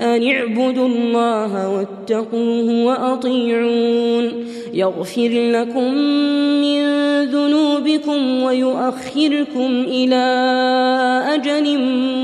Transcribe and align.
أن 0.00 0.30
اعبدوا 0.30 0.86
الله 0.86 1.68
واتقوه 1.68 2.84
وأطيعون 2.84 4.46
يغفر 4.74 5.30
لكم 5.30 5.94
من 6.60 6.84
ذنوبكم 7.24 8.42
ويؤخركم 8.42 9.84
إلى 9.88 10.24
أجل 11.34 11.78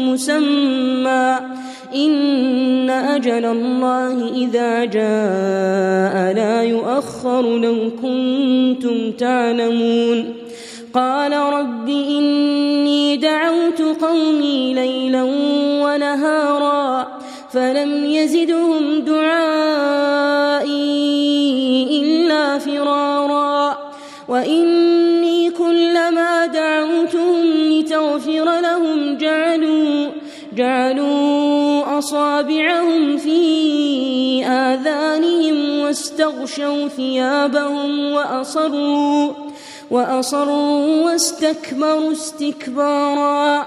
مسمى 0.06 1.36
إن 1.94 2.90
أجل 2.90 3.44
الله 3.44 4.28
إذا 4.28 4.84
جاء 4.84 6.34
لا 6.34 6.62
يؤخر 6.62 7.58
لو 7.58 7.90
كنتم 8.02 9.12
تعلمون 9.12 10.34
قال 10.94 11.32
رب 11.32 11.88
إني 11.88 13.16
دعوت 13.16 13.82
قومي 14.00 14.74
ليلا 14.74 15.22
ونهارا 15.82 17.19
فلم 17.52 18.04
يزدهم 18.04 19.00
دعائي 19.00 20.70
إلا 22.02 22.58
فرارا. 22.58 23.90
وإني 24.28 25.50
كلما 25.50 26.46
دعوتهم 26.46 27.46
لتغفر 27.46 28.60
لهم 28.60 29.16
جعلوا 29.18 30.10
جعلوا 30.52 31.98
أصابعهم 31.98 33.16
في 33.16 34.44
آذانهم 34.46 35.78
واستغشوا 35.78 36.88
ثيابهم 36.88 38.12
وأصروا 38.12 39.32
وأصروا 39.90 41.04
واستكبروا 41.04 42.12
استكبارا. 42.12 43.66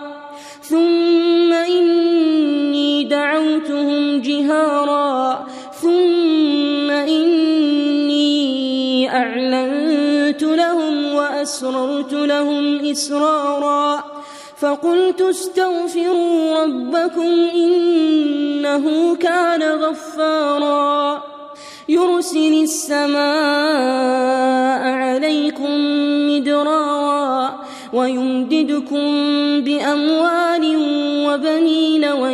ثم 0.64 1.54
دعوتهم 3.04 4.22
جهارا 4.22 5.48
ثم 5.82 6.92
إني 6.92 8.34
أعلنت 9.10 10.44
لهم 10.44 11.14
وأسررت 11.14 12.14
لهم 12.14 12.86
إسرارا. 12.92 14.04
فقلت 14.58 15.22
استغفروا 15.22 16.64
ربكم 16.64 17.32
إنه 17.56 19.16
كان 19.16 19.64
غفارا. 19.64 21.24
يرسل 21.90 22.64
السماء 22.64 23.24
عليكم 24.84 25.72
مدرارا 26.30 27.60
ويمددكم 27.94 29.06
بأموال 29.62 30.78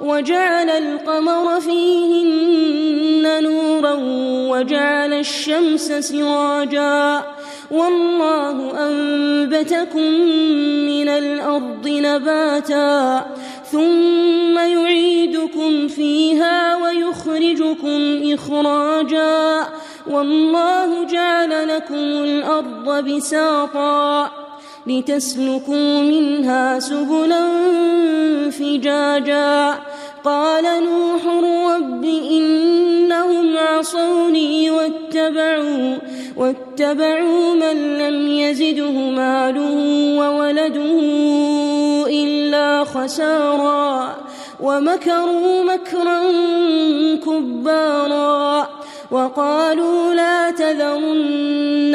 وجعل 0.00 0.70
القمر 0.70 1.60
فيهن 1.60 3.42
نورا 3.42 3.96
وجعل 4.50 5.12
الشمس 5.12 5.92
سراجا. 5.92 7.24
والله 7.70 8.86
أنبتكم 8.88 10.10
من 10.86 11.08
الأرض 11.08 11.88
نباتا 11.88 13.26
ثم 13.72 14.58
يعيدكم 14.58 15.88
فيها 15.88 16.76
ويخرجكم 16.76 18.32
إخراجا. 18.34 19.66
والله 20.10 21.04
جعل 21.04 21.68
لكم 21.68 21.94
الأرض 21.94 23.04
بساطا. 23.04 24.30
لتسلكوا 24.86 26.00
منها 26.00 26.78
سبلا 26.78 27.42
فجاجا. 28.50 29.74
قال 30.24 30.64
نوح 30.64 31.22
رب 31.26 32.04
إنهم 32.04 33.56
عصوني 33.56 34.70
واتبعوا 34.70 35.96
واتبعوا 36.36 37.54
من 37.54 37.98
لم 37.98 38.28
يزده 38.28 38.90
ماله 38.90 39.74
وولده 40.18 41.00
إلا 42.08 42.84
خسارا. 42.84 44.14
ومكروا 44.60 45.64
مكرا 45.64 46.20
كبارا. 47.16 48.68
وقالوا 49.10 50.14
لا 50.14 50.50
تذرن 50.50 51.85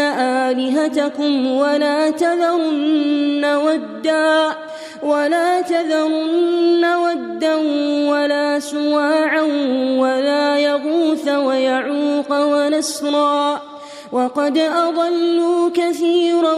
آلهتكم 0.51 1.51
ولا 1.51 2.09
تذرن 2.09 3.45
ودا 3.45 4.55
ولا 5.03 5.61
تذرن 5.61 6.85
ودا 6.85 7.55
ولا 8.11 8.59
سواعا 8.59 9.41
ولا 9.97 10.57
يغوث 10.57 11.27
ويعوق 11.27 12.31
ونسرا. 12.31 13.61
وقد 14.11 14.57
أضلوا 14.57 15.69
كثيرا 15.73 16.55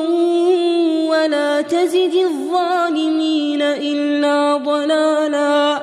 ولا 1.08 1.62
تزد 1.62 2.14
الظالمين 2.14 3.62
إلا 3.62 4.58
ضلالا. 4.58 5.81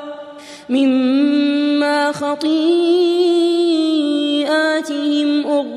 مما 0.69 2.13
خطيئاتهم 2.13 3.30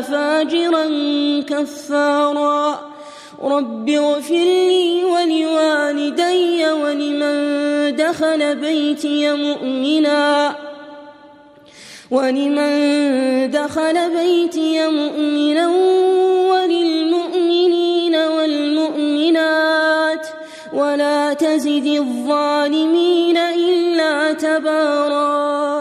فاجرا 0.00 0.84
كفارا. 1.48 2.80
رب 3.42 3.88
اغفر 3.88 4.34
لي 4.34 5.04
ولوالدي 5.04 6.70
ولمن 6.70 7.96
دخل 7.96 8.54
بيتي 8.54 9.32
مؤمنا. 9.32 10.54
ولمن 12.10 13.50
دخل 13.50 14.10
بيتي 14.10 14.88
مؤمنا 14.88 15.68
وللمؤمنين 16.52 18.14
والمؤمنات. 18.14 20.26
ولا 20.72 21.32
تزد 21.32 21.86
الظالمين 21.86 23.36
إلا 23.36 24.32
تبارا. 24.32 25.73